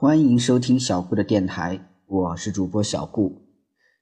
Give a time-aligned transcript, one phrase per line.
[0.00, 3.42] 欢迎收听小顾的电台，我是主播小顾。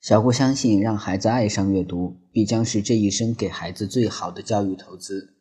[0.02, 5.38] 小顾相信，让孩子爱上阅读，必将是这一生给孩子最好的教育投资。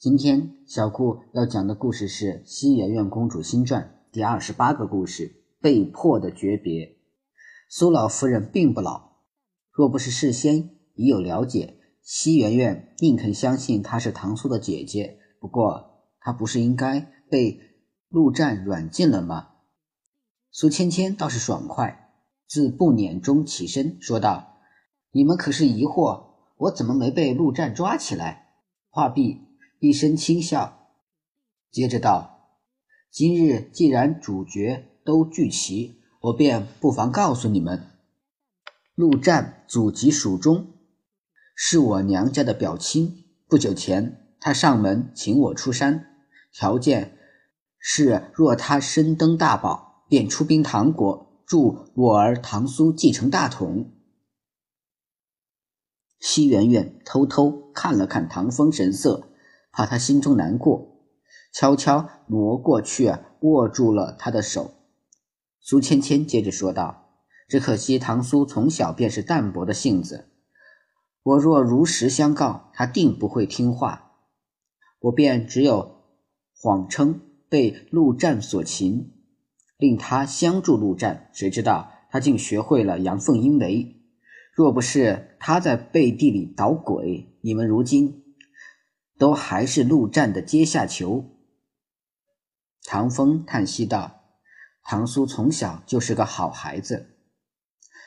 [0.00, 3.82] 今天小顾要讲的故事是《西园院公主新传》
[4.12, 6.96] 第二十八个故事——被迫的诀别。
[7.70, 9.12] 苏老夫人并不老，
[9.70, 15.20] 若不是事先已有了解，西园院宁肯相信她是唐苏的姐姐。
[15.38, 17.60] 不过，她不是应该被……
[18.08, 19.48] 陆战软禁了吗？
[20.50, 22.10] 苏芊芊倒是爽快，
[22.46, 24.60] 自不辇中起身说道
[25.12, 26.24] ：“你们可是疑惑
[26.56, 28.54] 我怎么没被陆战抓起来？”
[28.88, 29.42] 话毕，
[29.78, 30.88] 一声轻笑，
[31.70, 32.56] 接着道
[33.12, 37.90] ：“今日既然主角都聚齐，我便不妨告诉你们，
[38.94, 40.68] 陆战祖籍蜀中，
[41.54, 43.26] 是我娘家的表亲。
[43.46, 46.06] 不久前，他上门请我出山，
[46.50, 47.12] 条件。”
[47.78, 53.92] 是，若他身登大宝，便出兵唐国，助我儿唐苏继承大统。
[56.20, 59.30] 西园院偷偷看了看唐风神色，
[59.70, 61.04] 怕他心中难过，
[61.52, 64.74] 悄悄挪过去，握住了他的手。
[65.60, 67.12] 苏芊芊接着说道
[67.48, 70.28] ：“只可惜唐苏从小便是淡泊的性子，
[71.22, 74.12] 我若如实相告，他定不会听话，
[74.98, 76.02] 我便只有
[76.56, 79.12] 谎称。”被陆战所擒，
[79.78, 81.30] 令他相助陆战。
[81.32, 83.96] 谁知道他竟学会了阳奉阴违。
[84.54, 88.24] 若不是他在背地里捣鬼，你们如今
[89.16, 91.24] 都还是陆战的阶下囚。
[92.84, 94.20] 唐风叹息道
[94.82, 97.14] ：“唐苏从小就是个好孩子。”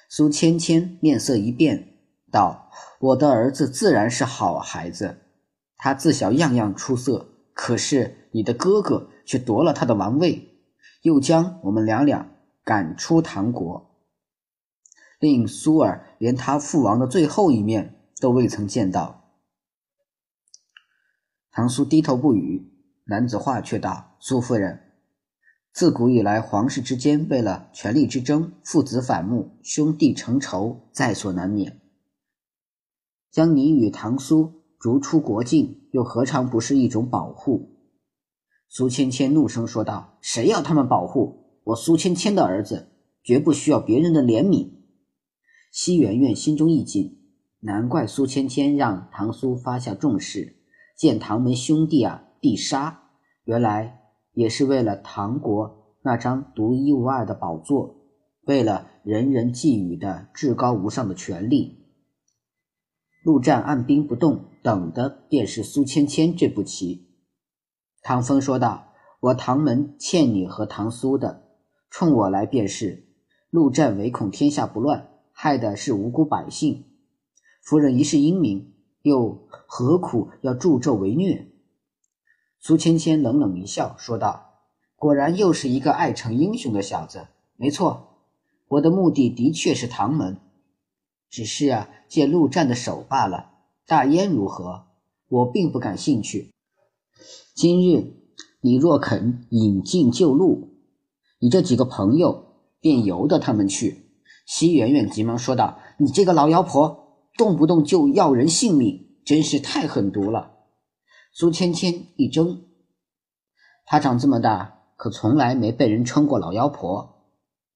[0.09, 2.69] 苏芊芊面色一变，道
[2.99, 5.21] ：“我的儿子自然是好孩子，
[5.77, 7.29] 他自小样样出色。
[7.53, 10.59] 可是你的哥哥……”却夺了他的王位，
[11.03, 13.95] 又将我们两两赶出唐国，
[15.21, 19.31] 令苏尔连他父王的最后一面都未曾见到。
[21.49, 22.73] 唐苏低头不语，
[23.05, 24.91] 男子话却道：“苏夫人，
[25.71, 31.79] 自古以来，皇室之间为了权力之争，父子反目，兄弟成仇，在所难免。
[33.31, 37.69] 将你与唐苏逐出国境，又何尝不是一种保护？”
[38.73, 41.59] 苏芊芊怒声说道：“谁要他们保护？
[41.65, 44.69] 我苏芊芊的儿子绝不需要别人的怜悯。”
[45.73, 47.19] 西园院心中一紧，
[47.59, 50.55] 难怪苏芊芊让唐苏发下重誓，
[50.97, 53.09] 见唐门兄弟啊必杀，
[53.43, 57.97] 原来也是为了唐国那张独一无二的宝座，
[58.45, 61.89] 为了人人觊觎的至高无上的权利。
[63.25, 67.10] 陆战按兵不动，等的便是苏芊芊这步棋。
[68.03, 71.43] 唐风说道：“我唐门欠你和唐苏的，
[71.91, 73.07] 冲我来便是。
[73.51, 76.85] 陆战唯恐天下不乱，害的是无辜百姓。
[77.61, 78.73] 夫人一世英名，
[79.03, 81.47] 又何苦要助纣为虐？”
[82.59, 84.63] 苏芊芊冷冷一笑，说道
[84.97, 87.27] ：“果然又是一个爱逞英雄的小子。
[87.55, 88.17] 没错，
[88.67, 90.37] 我的目的的确是唐门，
[91.29, 93.51] 只是啊，借陆战的手罢了。
[93.85, 94.85] 大燕如何？
[95.27, 96.51] 我并不感兴趣。”
[97.53, 98.13] 今日
[98.61, 100.69] 你若肯引进旧路，
[101.39, 102.45] 你这几个朋友
[102.79, 104.05] 便由得他们去。
[104.45, 110.51] 西圆圆急忙说道：“你这个老妖婆，动不动就要人性命，真是太狠毒了。”
[111.33, 112.59] 苏芊芊一怔，
[113.85, 117.27] 她长这么大，可从来没被人称过老妖婆，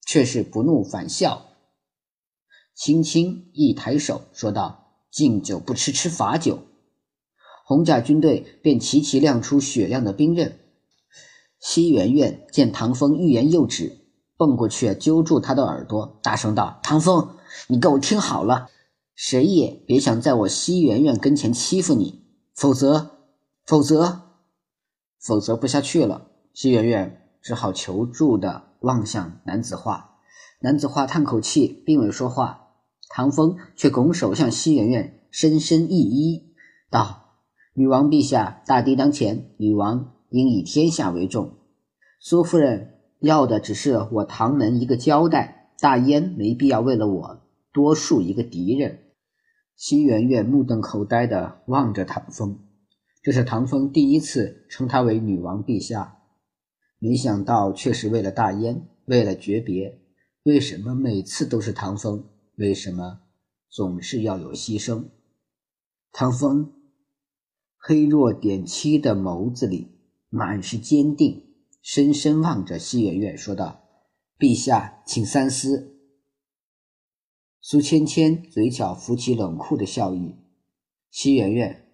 [0.06, 1.46] 却是不怒反笑，
[2.74, 6.58] 轻轻一抬手说道：“敬酒不吃吃罚酒。”
[7.68, 10.60] 红甲军队便齐齐亮出雪亮的兵刃。
[11.58, 14.06] 西元院见唐风欲言又止，
[14.36, 17.30] 蹦过去揪住他的耳朵，大声道：“唐风，
[17.66, 18.68] 你给我听好了，
[19.16, 22.22] 谁也别想在我西元院跟前欺负你，
[22.54, 23.10] 否则，
[23.66, 24.20] 否则，
[25.18, 30.20] 否则不下去了。”西元院只好求助的望向男子画。
[30.60, 32.68] 男子画叹口气，并未说话。
[33.08, 36.44] 唐风却拱手向西元院深深一揖，
[36.88, 37.24] 道。
[37.78, 41.58] 女王陛下，大敌当前，女王应以天下为重。
[42.18, 47.42] 苏夫人要的只是我唐门一个交代，大燕没必要为了我
[47.74, 49.00] 多树一个敌人。
[49.74, 52.60] 西园院目瞪口呆地望着唐风，
[53.22, 56.16] 这是唐风第一次称她为女王陛下，
[56.98, 60.00] 没想到却是为了大燕，为了诀别。
[60.44, 62.24] 为什么每次都是唐风？
[62.56, 63.18] 为什么
[63.68, 65.04] 总是要有牺牲？
[66.10, 66.72] 唐风。
[67.76, 69.92] 黑若点漆的眸子里
[70.28, 73.84] 满是坚定，深深望着西媛媛，说道
[74.38, 75.96] ：“陛下，请三思。”
[77.62, 80.36] 苏芊芊嘴角浮起冷酷的笑意，
[81.10, 81.88] 西媛媛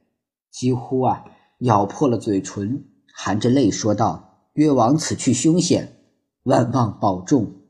[0.51, 1.25] 几乎啊
[1.61, 2.85] 咬破了嘴唇，
[3.15, 6.05] 含着泪说道：“越王此去凶险，
[6.43, 7.61] 万望保重。”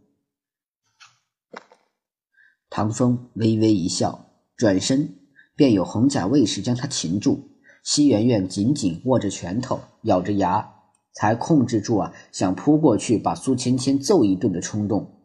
[2.70, 5.18] 唐风微微一笑，转身
[5.54, 7.51] 便有红甲卫士将他擒住。
[7.82, 10.74] 西媛媛紧紧握着拳头，咬着牙，
[11.12, 15.20] 才控制住啊想扑过去把苏芊芊揍一顿的冲动。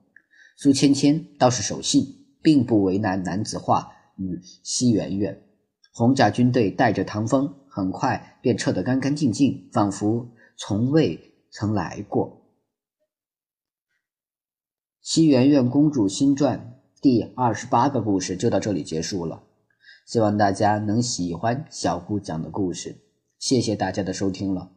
[0.58, 2.16] 苏芊芊倒是守信。
[2.40, 5.42] 并不为难男子化与西媛媛，
[5.92, 11.20] 红甲军队带着唐风，很快便撤得干干净净，仿佛从未
[11.52, 12.46] 曾来过。
[15.02, 19.44] 西媛媛公主新传第二十八个故事就到这里结束了，
[20.08, 22.96] 希望大家能喜欢小顾讲的故事，
[23.38, 24.72] 谢谢大家的收听了。